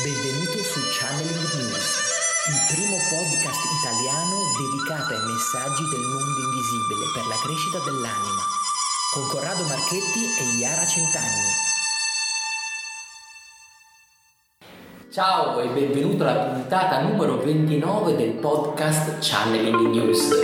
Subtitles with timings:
[0.00, 1.84] Benvenuto su Channeling News,
[2.48, 8.40] il primo podcast italiano dedicato ai messaggi del mondo invisibile per la crescita dell'anima,
[9.12, 11.52] con Corrado Marchetti e Iara Centanni.
[15.12, 20.40] Ciao e benvenuto alla puntata numero 29 del podcast Channeling News.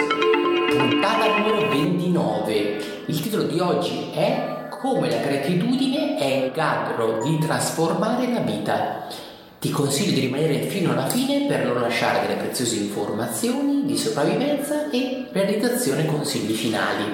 [0.77, 3.05] Puntata numero 29.
[3.07, 9.27] Il titolo di oggi è Come la gratitudine è in grado di trasformare la vita.
[9.61, 14.89] Ti consiglio di rimanere fino alla fine per non lasciare delle preziose informazioni di sopravvivenza
[14.89, 17.05] e realizzazione consigli finali.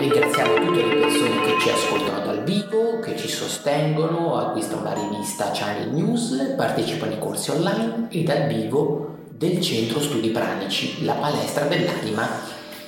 [0.00, 5.50] Ringraziamo tutte le persone che ci ascoltano dal vivo, che ci sostengono, acquistano la rivista
[5.52, 11.66] Channel News, partecipano ai corsi online e dal vivo del Centro Studi Pranici, la palestra
[11.66, 12.26] dell'anima.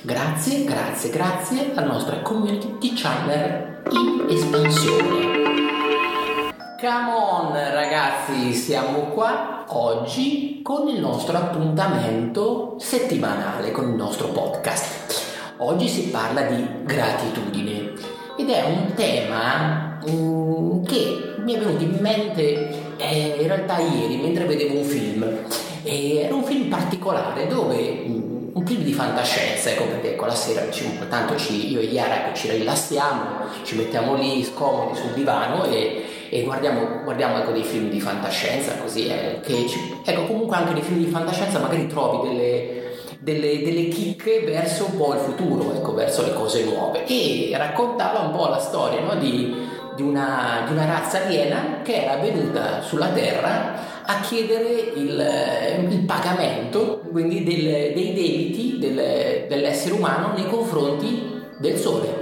[0.01, 5.38] Grazie, grazie, grazie alla nostra community channel in espansione.
[6.79, 15.57] Come on ragazzi, siamo qua oggi con il nostro appuntamento settimanale, con il nostro podcast.
[15.57, 17.91] Oggi si parla di gratitudine
[18.37, 24.15] ed è un tema mm, che mi è venuto in mente eh, in realtà ieri
[24.15, 25.37] mentre vedevo un film.
[25.83, 28.19] E era un film particolare dove mm,
[28.53, 32.33] un film di fantascienza, ecco perché con la sera diciamo, tanto ci, io e Yara
[32.33, 37.89] ci rilassiamo, ci mettiamo lì scomodi sul divano e, e guardiamo, guardiamo ecco, dei film
[37.89, 42.29] di fantascienza, così eh, che ci, ecco comunque anche nei film di fantascienza magari trovi
[42.29, 47.51] delle, delle, delle chicche verso un po' il futuro, ecco, verso le cose nuove e
[47.57, 49.53] raccontava un po' la storia no, di,
[49.95, 55.99] di, una, di una razza aliena che era venuta sulla Terra a chiedere il, il
[55.99, 62.18] pagamento quindi del, dei debiti del, dell'essere umano nei confronti del Sole.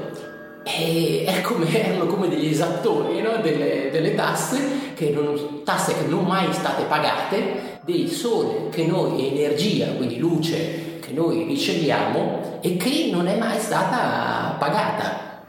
[0.79, 3.37] E come, erano come degli esattori no?
[3.41, 9.27] delle, delle tasse, che non, tasse che non mai state pagate, del Sole che noi,
[9.27, 15.41] energia, quindi luce che noi riceviamo e che non è mai stata pagata.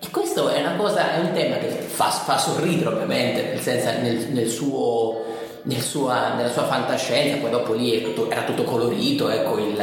[0.00, 4.28] E questo è cosa, è un tema che fa, fa sorridere ovviamente, nel senso nel,
[4.30, 5.24] nel suo
[5.66, 9.76] nel sua, nella sua fantascienza, poi dopo lì tutto, era tutto colorito, ecco, il,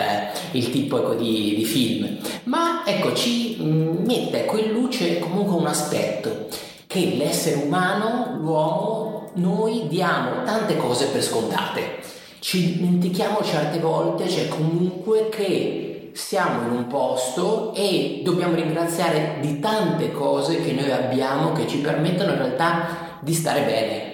[0.52, 2.18] il tipo ecco, di, di, film.
[2.46, 6.48] Ma ecco, ci mm, mette ecco, in luce comunque un aspetto,
[6.88, 12.00] che l'essere umano, l'uomo, noi diamo tante cose per scontate.
[12.40, 19.60] Ci dimentichiamo certe volte, cioè comunque che siamo in un posto e dobbiamo ringraziare di
[19.60, 24.13] tante cose che noi abbiamo che ci permettono in realtà di stare bene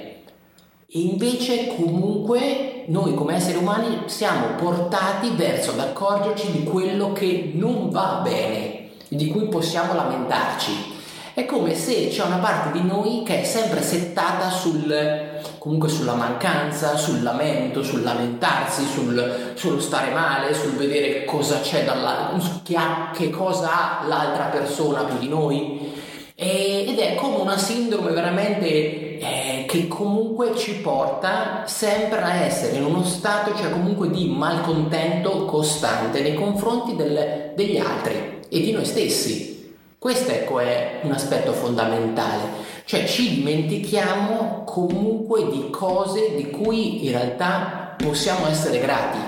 [0.92, 7.52] e invece comunque noi come esseri umani siamo portati verso ad accorgerci di quello che
[7.54, 10.98] non va bene, di cui possiamo lamentarci.
[11.36, 16.16] È come se c'è una parte di noi che è sempre settata sul, comunque sulla
[16.16, 22.76] mancanza, sul lamento, sul lamentarsi, sul, sullo stare male, sul vedere cosa c'è dalla, che,
[22.76, 25.94] ha, che cosa ha l'altra persona più di noi.
[26.34, 29.39] E, ed è come una sindrome veramente eh,
[29.70, 36.22] che comunque ci porta sempre a essere in uno stato, cioè comunque di malcontento costante
[36.22, 39.76] nei confronti del, degli altri e di noi stessi.
[40.00, 42.46] Questo ecco è un aspetto fondamentale,
[42.86, 49.20] cioè ci dimentichiamo comunque di cose di cui in realtà possiamo essere grati,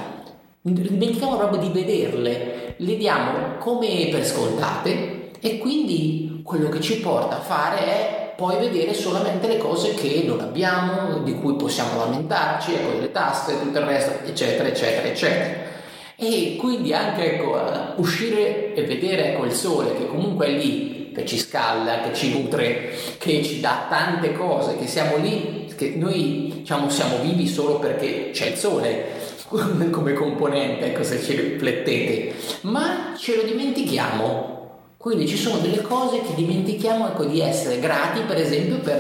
[0.62, 7.38] dimentichiamo proprio di vederle, le diamo come per scontate e quindi quello che ci porta
[7.38, 12.74] a fare è poi vedere solamente le cose che non abbiamo, di cui possiamo lamentarci,
[12.74, 15.70] ecco, le tasse, tutto il resto, eccetera, eccetera, eccetera.
[16.16, 17.56] E quindi anche ecco,
[17.98, 22.32] uscire e vedere ecco, il sole che comunque è lì, che ci scalda, che ci
[22.32, 27.78] nutre, che ci dà tante cose, che siamo lì, che noi diciamo siamo vivi solo
[27.78, 29.06] perché c'è il sole
[29.92, 34.61] come componente, ecco se ci riflettete, ma ce lo dimentichiamo
[35.02, 39.00] quindi ci sono delle cose che dimentichiamo ecco, di essere grati, per esempio, per,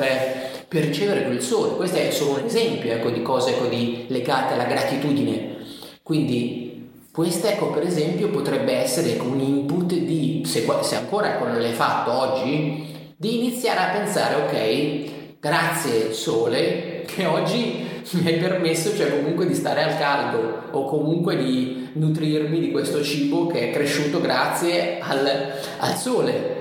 [0.67, 1.75] per, ricevere quel sole.
[1.75, 5.57] Questo è solo un esempio ecco, di cose ecco, di, legate alla gratitudine.
[6.01, 11.61] Quindi questo, ecco, per esempio, potrebbe essere un input di, se, se ancora ecco, non
[11.61, 18.95] l'hai fatto oggi, di iniziare a pensare, ok, grazie sole, che oggi mi hai permesso
[18.95, 23.73] cioè comunque di stare al caldo o comunque di nutrirmi di questo cibo che è
[23.73, 26.59] cresciuto grazie al, al sole.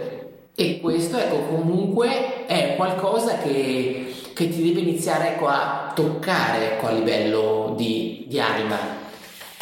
[0.54, 6.88] E questo ecco comunque è qualcosa che, che ti deve iniziare ecco, a toccare ecco,
[6.88, 8.98] a livello di, di anima.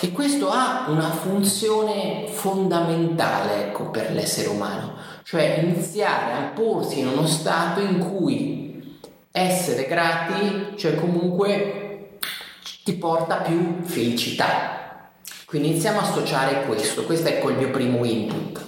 [0.00, 4.94] E questo ha una funzione fondamentale ecco, per l'essere umano,
[5.24, 8.98] cioè iniziare a porsi in uno stato in cui
[9.30, 12.18] essere grati, cioè comunque
[12.84, 14.77] ti porta più felicità.
[15.48, 18.66] Quindi iniziamo a associare questo, questo è il mio primo input.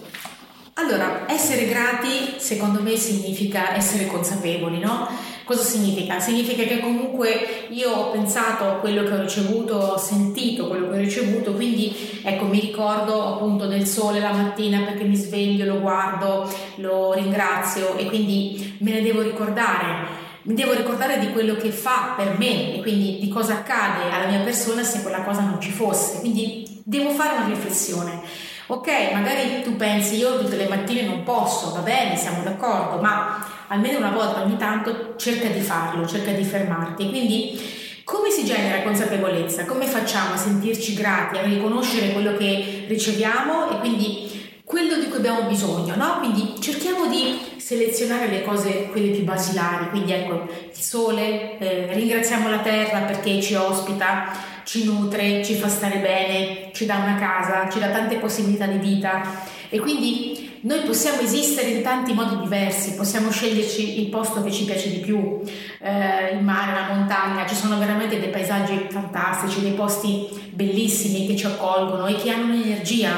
[0.73, 5.07] Allora, essere grati secondo me significa essere consapevoli, no?
[5.45, 6.19] Cosa significa?
[6.21, 10.97] Significa che comunque io ho pensato a quello che ho ricevuto, ho sentito quello che
[10.97, 15.81] ho ricevuto, quindi ecco mi ricordo appunto del sole la mattina perché mi sveglio, lo
[15.81, 21.71] guardo, lo ringrazio e quindi me ne devo ricordare mi devo ricordare di quello che
[21.71, 25.61] fa per me e quindi di cosa accade alla mia persona se quella cosa non
[25.61, 26.21] ci fosse.
[26.21, 28.23] Quindi devo fare una riflessione.
[28.67, 33.45] Ok, magari tu pensi io tutte le mattine non posso, va bene, siamo d'accordo, ma
[33.67, 37.09] almeno una volta ogni tanto cerca di farlo, cerca di fermarti.
[37.09, 37.61] Quindi
[38.05, 39.65] come si genera consapevolezza?
[39.67, 45.19] Come facciamo a sentirci grati, a riconoscere quello che riceviamo e quindi quello di cui
[45.19, 46.19] abbiamo bisogno, no?
[46.19, 52.49] Quindi cerchiamo di selezionare le cose, quelle più basilari, quindi ecco il sole, eh, ringraziamo
[52.49, 54.33] la terra perché ci ospita,
[54.65, 58.79] ci nutre, ci fa stare bene, ci dà una casa, ci dà tante possibilità di
[58.79, 59.23] vita.
[59.69, 64.65] E quindi noi possiamo esistere in tanti modi diversi, possiamo sceglierci il posto che ci
[64.65, 65.41] piace di più,
[65.81, 71.37] eh, il mare, la montagna, ci sono veramente dei paesaggi fantastici, dei posti bellissimi che
[71.37, 73.13] ci accolgono e che hanno un'energia.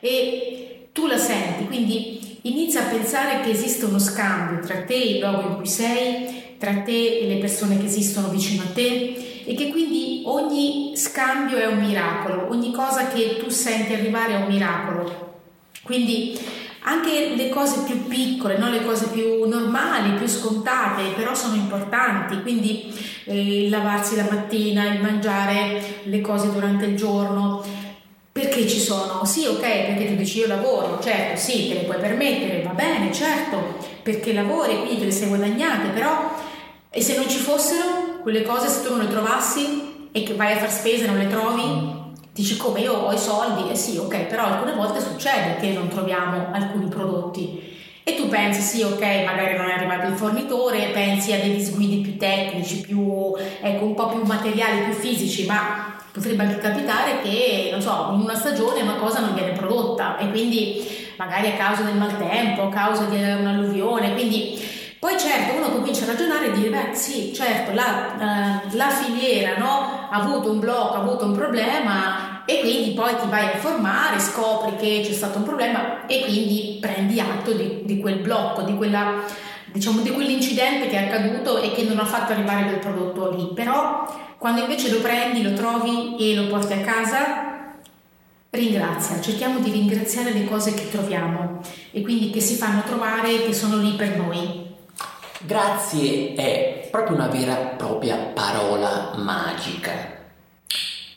[0.00, 5.10] E tu la senti, quindi inizia a pensare che esiste uno scambio tra te e
[5.12, 9.42] il luogo in cui sei, tra te e le persone che esistono vicino a te
[9.44, 14.36] e che quindi ogni scambio è un miracolo, ogni cosa che tu senti arrivare è
[14.36, 15.34] un miracolo.
[15.82, 16.36] Quindi
[16.80, 18.70] anche le cose più piccole, no?
[18.70, 22.92] le cose più normali, più scontate, però sono importanti, quindi
[23.24, 27.62] eh, il lavarsi la mattina, il mangiare le cose durante il giorno,
[28.56, 29.22] perché ci sono?
[29.26, 33.12] Sì, ok, perché tu dici io lavoro, certo, sì, te le puoi permettere, va bene,
[33.12, 36.30] certo, perché lavori, quindi te le sei guadagnate, però
[36.88, 38.14] e se non ci fossero?
[38.22, 41.18] quelle cose se tu non le trovassi e che vai a far spese e non
[41.18, 41.62] le trovi,
[42.32, 45.88] dici come io ho i soldi, eh sì, ok, però alcune volte succede che non
[45.88, 47.74] troviamo alcuni prodotti.
[48.02, 51.98] E tu pensi, sì, ok, magari non è arrivato il fornitore, pensi a dei disguidi
[51.98, 57.68] più tecnici, più, ecco, un po' più materiali, più fisici, ma potrebbe anche capitare che,
[57.70, 61.82] non so, in una stagione una cosa non viene prodotta e quindi magari a causa
[61.82, 64.58] del maltempo, a causa di un'alluvione, quindi
[64.98, 68.14] poi certo uno comincia a ragionare e dire, beh sì, certo, la,
[68.70, 73.14] uh, la filiera no, ha avuto un blocco, ha avuto un problema e quindi poi
[73.18, 77.82] ti vai a informare, scopri che c'è stato un problema e quindi prendi atto di,
[77.84, 79.22] di quel blocco, di, quella,
[79.66, 83.50] diciamo, di quell'incidente che è accaduto e che non ha fatto arrivare quel prodotto lì.
[83.54, 84.06] Però
[84.38, 87.74] quando invece lo prendi, lo trovi e lo porti a casa,
[88.50, 91.60] ringrazia, cerchiamo di ringraziare le cose che troviamo
[91.90, 94.64] e quindi che si fanno trovare e che sono lì per noi.
[95.40, 100.14] Grazie è proprio una vera e propria parola magica.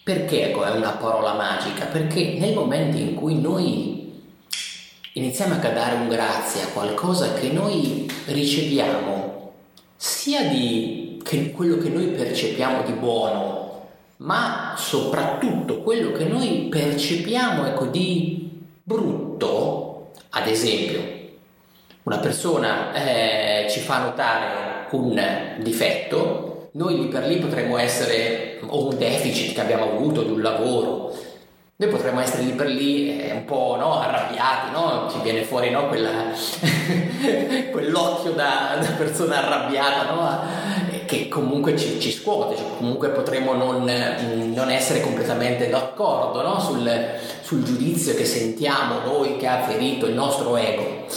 [0.03, 1.85] Perché ecco, è una parola magica?
[1.85, 4.21] Perché nel momento in cui noi
[5.13, 9.53] iniziamo a dare un grazie a qualcosa che noi riceviamo,
[9.95, 10.98] sia di
[11.29, 13.85] che quello che noi percepiamo di buono,
[14.17, 18.49] ma soprattutto quello che noi percepiamo ecco, di
[18.81, 20.99] brutto, ad esempio,
[22.01, 25.21] una persona eh, ci fa notare un
[25.59, 30.41] difetto, noi lì per lì potremmo essere o un deficit che abbiamo avuto di un
[30.41, 31.13] lavoro,
[31.81, 35.07] noi potremmo essere lì per lì eh, un po' no, arrabbiati, no?
[35.09, 36.11] ci viene fuori no, quella,
[37.71, 40.03] quell'occhio da, da, persona arrabbiata?
[41.09, 43.83] Che comunque ci, ci scuote, cioè comunque potremmo non,
[44.53, 46.87] non, essere completamente d'accordo sul,
[47.41, 51.07] sul giudizio che sentiamo noi che ha ferito il nostro ego.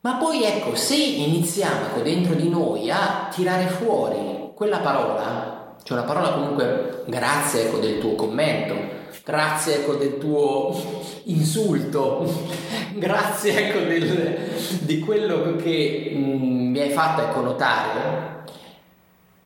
[0.00, 5.98] Ma poi ecco, se iniziamo ecco, dentro di noi a tirare fuori quella parola, cioè
[5.98, 8.74] una parola comunque grazie ecco, del tuo commento,
[9.24, 10.76] grazie ecco, del tuo
[11.26, 12.28] insulto,
[12.98, 14.36] grazie ecco, del,
[14.80, 18.32] di quello che mh, mm, mi hai fatto ecco, notare,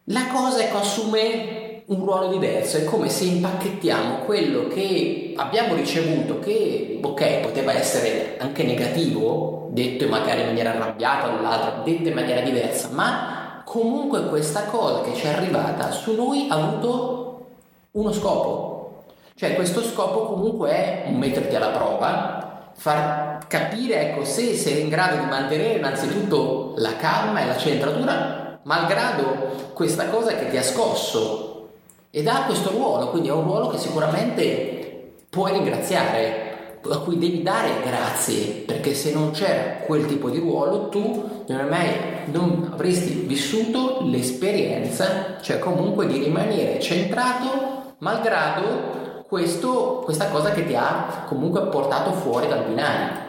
[0.06, 6.38] la cosa ecco, assume un ruolo diverso, è come se impacchettiamo quello che abbiamo ricevuto,
[6.38, 12.40] che ok, poteva essere anche negativo, detto magari in maniera arrabbiata dall'altra, detto in maniera
[12.40, 17.46] diversa, ma comunque questa cosa che ci è arrivata su noi ha avuto
[17.92, 19.04] uno scopo.
[19.34, 25.16] Cioè questo scopo comunque è metterti alla prova, far capire ecco, se sei in grado
[25.16, 31.68] di mantenere innanzitutto la calma e la centratura, malgrado questa cosa che ti ha scosso
[32.10, 37.42] ed ha questo ruolo, quindi è un ruolo che sicuramente puoi ringraziare, a cui devi
[37.42, 41.90] dare grazie, perché se non c'era quel tipo di ruolo tu non, mai,
[42.26, 50.74] non avresti vissuto l'esperienza, cioè comunque di rimanere centrato malgrado questo, questa cosa che ti
[50.74, 53.24] ha comunque portato fuori dal binario.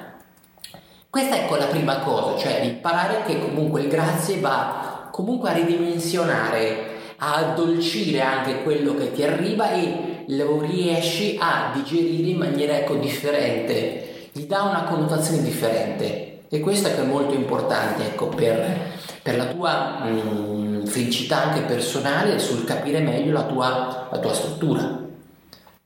[1.10, 4.87] Questa è ecco la prima cosa, cioè imparare che comunque il grazie va
[5.18, 12.30] comunque a ridimensionare, a addolcire anche quello che ti arriva e lo riesci a digerire
[12.30, 16.42] in maniera ecco, differente, gli dà una connotazione differente.
[16.50, 18.92] E questo è molto importante ecco, per,
[19.24, 24.34] per, la tua mh, mm, felicità anche personale sul capire meglio la tua, la tua
[24.36, 25.00] struttura.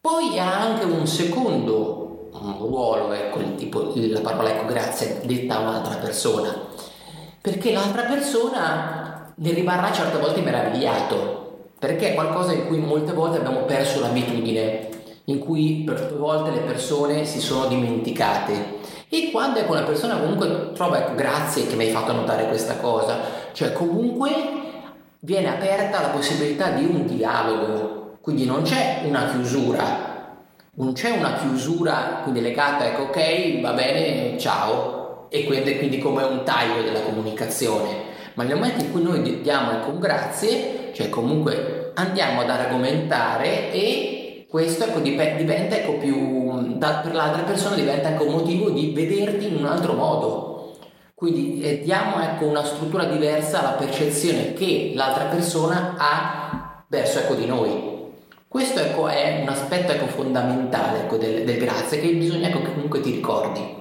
[0.01, 5.55] Poi ha anche un secondo un ruolo, ecco, il tipo, la parola ecco, grazie detta
[5.55, 6.53] a un'altra persona,
[7.39, 9.00] perché l'altra persona
[9.41, 11.39] ne rimarrà certe volte meravigliato
[11.79, 14.89] perché è qualcosa in cui molte volte abbiamo perso l'abitudine,
[15.25, 18.77] in cui per volte le persone si sono dimenticate.
[19.09, 22.75] E quando ecco, una persona comunque trova, ecco, grazie che mi hai fatto notare questa
[22.75, 23.17] cosa,
[23.53, 24.29] cioè comunque
[25.21, 30.35] viene aperta la possibilità di un dialogo, quindi non c'è una chiusura,
[30.75, 36.43] non c'è una chiusura quindi legata, ecco, ok, va bene, ciao, e quindi come un
[36.43, 38.00] taglio della comunicazione,
[38.33, 43.71] ma nel momento in cui noi diamo ecco, un grazie, cioè comunque andiamo ad argomentare
[43.71, 48.91] e questo ecco, diventa ecco, più, da, per l'altra persona diventa ecco, un motivo di
[48.93, 50.75] vederti in un altro modo.
[51.13, 57.35] Quindi eh, diamo ecco, una struttura diversa alla percezione che l'altra persona ha verso ecco,
[57.35, 57.89] di noi.
[58.47, 62.73] Questo ecco, è un aspetto ecco, fondamentale ecco, del, del grazie che bisogna ecco, che
[62.73, 63.80] comunque ti ricordi.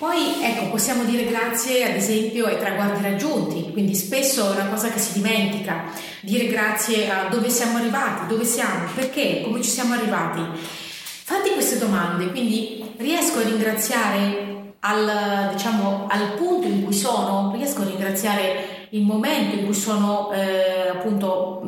[0.00, 4.88] Poi ecco, possiamo dire grazie ad esempio ai traguardi raggiunti, quindi spesso è una cosa
[4.88, 5.92] che si dimentica,
[6.22, 10.40] dire grazie a dove siamo arrivati, dove siamo, perché, come ci siamo arrivati.
[10.58, 17.82] Fatti queste domande, quindi riesco a ringraziare al, diciamo, al punto in cui sono, riesco
[17.82, 21.60] a ringraziare il momento in cui sono eh, appunto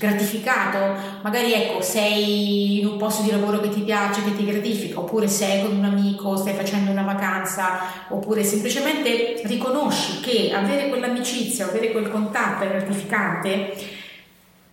[0.00, 4.98] gratificato, magari ecco sei in un posto di lavoro che ti piace, che ti gratifica,
[4.98, 11.66] oppure sei con un amico, stai facendo una vacanza, oppure semplicemente riconosci che avere quell'amicizia,
[11.66, 13.76] avere quel contatto è gratificante,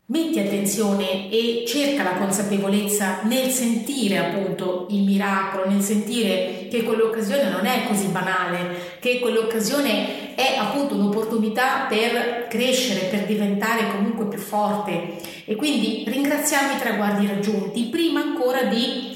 [0.09, 7.49] metti attenzione e cerca la consapevolezza nel sentire appunto il miracolo, nel sentire che quell'occasione
[7.49, 14.39] non è così banale, che quell'occasione è appunto un'opportunità per crescere, per diventare comunque più
[14.39, 15.17] forte.
[15.43, 19.15] E quindi ringraziamo i traguardi raggiunti prima ancora di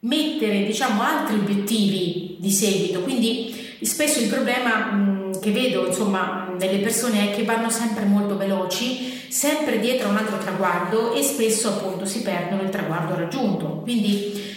[0.00, 6.78] mettere diciamo altri obiettivi di seguito, quindi spesso il problema mh, che vedo insomma nelle
[6.78, 11.68] persone è che vanno sempre molto veloci sempre dietro a un altro traguardo e spesso
[11.68, 13.80] appunto si perdono il traguardo raggiunto.
[13.82, 14.56] Quindi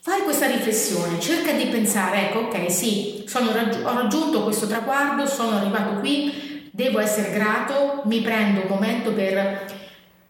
[0.00, 5.56] fai questa riflessione, cerca di pensare, ecco, ok, sì, raggi- ho raggiunto questo traguardo, sono
[5.56, 9.76] arrivato qui, devo essere grato, mi prendo un momento per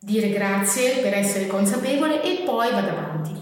[0.01, 3.33] dire grazie, per essere consapevole e poi vado avanti.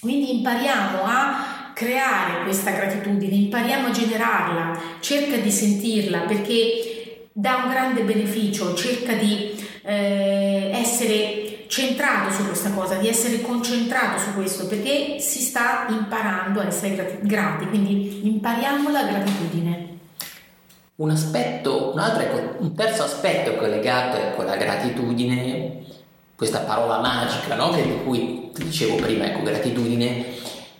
[0.00, 6.91] Quindi impariamo a creare questa gratitudine, impariamo a generarla, cerca di sentirla perché
[7.32, 14.18] dà un grande beneficio, cerca di eh, essere centrato su questa cosa, di essere concentrato
[14.18, 19.88] su questo, perché si sta imparando a essere grati, quindi impariamo la gratitudine.
[20.96, 25.80] Un aspetto, un altro, ecco, un terzo aspetto collegato ecco, alla gratitudine,
[26.36, 27.70] questa parola magica no?
[27.70, 30.26] che di cui ti dicevo prima, ecco, gratitudine,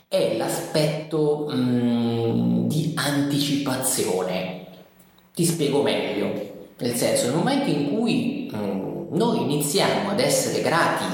[0.07, 4.62] è l'aspetto mh, mm, di anticipazione.
[5.33, 6.51] Ti spiego meglio.
[6.77, 11.05] Nel senso, nel momento in cui mh, noi iniziamo ad essere grati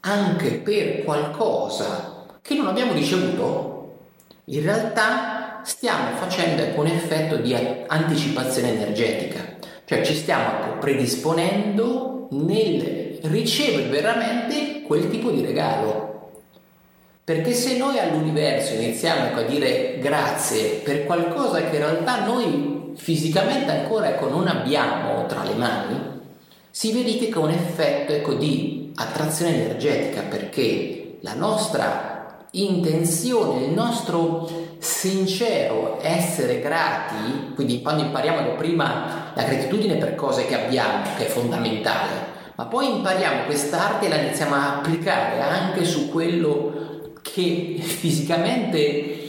[0.00, 3.98] anche per qualcosa che non abbiamo ricevuto,
[4.46, 7.54] in realtà stiamo facendo ecco, un effetto di
[7.86, 16.30] anticipazione energetica, cioè ci stiamo predisponendo nel ricevere veramente quel tipo di regalo.
[17.22, 22.81] Perché se noi all'universo iniziamo ecco, a dire grazie per qualcosa che in realtà noi
[22.94, 26.20] fisicamente ancora ecco, non abbiamo tra le mani,
[26.70, 35.98] si verifica un effetto ecco, di attrazione energetica perché la nostra intenzione, il nostro sincero
[36.02, 42.30] essere grati, quindi quando impariamo prima la gratitudine per cose che abbiamo, che è fondamentale,
[42.56, 49.20] ma poi impariamo quest'arte e la iniziamo a applicare anche su quello che fisicamente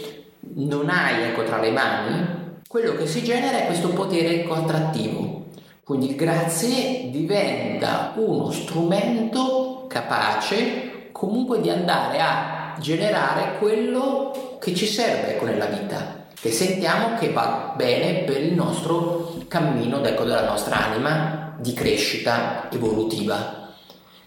[0.56, 2.43] non hai ecco, tra le mani,
[2.74, 5.44] quello che si genera è questo potere attrattivo.
[5.84, 14.88] Quindi il grazie diventa uno strumento capace comunque di andare a generare quello che ci
[14.88, 20.84] serve nella vita, che sentiamo che va bene per il nostro cammino ecco, della nostra
[20.84, 23.70] anima di crescita evolutiva.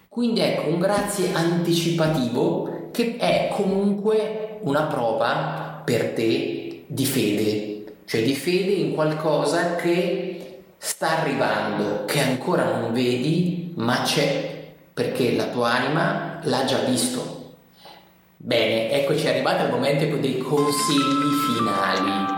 [0.08, 7.75] Quindi ecco un grazie anticipativo che è comunque una prova per te di fede,
[8.06, 15.34] cioè di fede in qualcosa che sta arrivando, che ancora non vedi, ma c'è, perché
[15.34, 17.54] la tua anima l'ha già visto.
[18.36, 22.34] Bene, eccoci arrivati al momento dei consigli finali.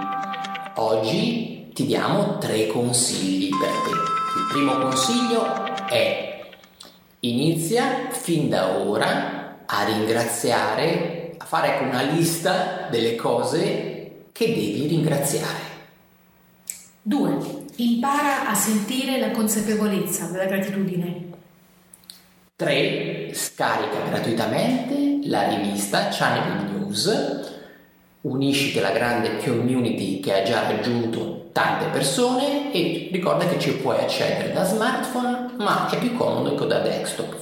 [0.76, 3.90] Oggi ti diamo tre consigli per te.
[3.90, 5.44] Il primo consiglio
[5.86, 6.48] è
[7.20, 13.97] inizia fin da ora a ringraziare, a fare una lista delle cose
[14.38, 15.58] che devi ringraziare.
[17.02, 17.38] 2.
[17.78, 21.24] Impara a sentire la consapevolezza della gratitudine.
[22.54, 23.30] 3.
[23.34, 27.50] Scarica gratuitamente la rivista Channeling News,
[28.20, 33.98] unisciti alla grande community che ha già raggiunto tante persone e ricorda che ci puoi
[33.98, 37.36] accedere da smartphone ma è più comodo che da desktop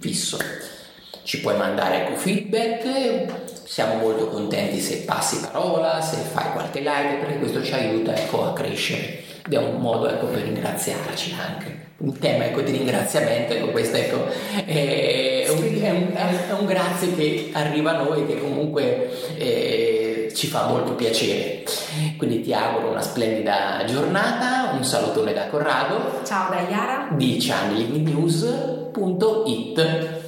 [0.00, 0.36] fisso.
[1.22, 7.18] Ci puoi mandare ecco, feedback, siamo molto contenti se passi parola, se fai qualche like
[7.20, 9.22] perché questo ci aiuta ecco, a crescere.
[9.46, 11.90] Ed è un modo ecco, per ringraziarci anche.
[11.98, 14.26] Un tema ecco, di ringraziamento, ecco, questo ecco,
[14.66, 20.48] è, un, è, un, è, un, grazie che arriva a noi che comunque eh, ci
[20.48, 21.62] fa molto piacere.
[22.16, 26.22] Quindi ti auguro una splendida giornata, un salutone da Corrado.
[26.24, 30.19] Ciao da Iara di channelingnews.it